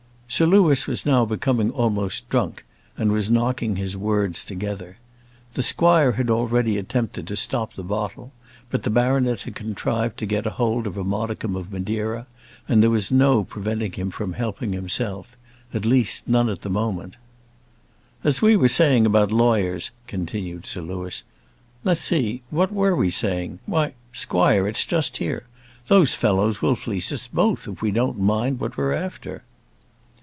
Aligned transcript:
Sir 0.31 0.45
Louis 0.45 0.87
was 0.87 1.05
now 1.05 1.25
becoming 1.25 1.71
almost 1.71 2.29
drunk, 2.29 2.63
and 2.95 3.11
was 3.11 3.29
knocking 3.29 3.75
his 3.75 3.97
words 3.97 4.45
together. 4.45 4.95
The 5.55 5.61
squire 5.61 6.13
had 6.13 6.29
already 6.29 6.77
attempted 6.77 7.27
to 7.27 7.35
stop 7.35 7.73
the 7.73 7.83
bottle; 7.83 8.31
but 8.69 8.83
the 8.83 8.89
baronet 8.89 9.41
had 9.41 9.55
contrived 9.55 10.17
to 10.19 10.25
get 10.25 10.45
hold 10.45 10.87
of 10.87 10.95
a 10.95 11.03
modicum 11.03 11.57
of 11.57 11.69
Madeira, 11.73 12.27
and 12.65 12.81
there 12.81 12.89
was 12.89 13.11
no 13.11 13.43
preventing 13.43 13.91
him 13.91 14.09
from 14.09 14.31
helping 14.31 14.71
himself; 14.71 15.35
at 15.73 15.83
least, 15.85 16.29
none 16.29 16.47
at 16.47 16.61
that 16.61 16.69
moment. 16.69 17.17
"As 18.23 18.41
we 18.41 18.55
were 18.55 18.69
saying 18.69 19.05
about 19.05 19.33
lawyers," 19.33 19.91
continued 20.07 20.65
Sir 20.65 20.79
Louis. 20.79 21.23
"Let's 21.83 21.99
see, 21.99 22.41
what 22.49 22.71
were 22.71 22.95
we 22.95 23.09
saying? 23.09 23.59
Why, 23.65 23.95
squire, 24.13 24.65
it's 24.65 24.85
just 24.85 25.17
here. 25.17 25.43
Those 25.87 26.13
fellows 26.15 26.61
will 26.61 26.77
fleece 26.77 27.11
us 27.11 27.27
both 27.27 27.67
if 27.67 27.81
we 27.81 27.91
don't 27.91 28.17
mind 28.17 28.61
what 28.61 28.77
we 28.77 28.85
are 28.85 28.93
after." 28.93 29.43